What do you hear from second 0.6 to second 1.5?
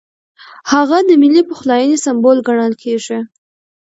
هغه د ملي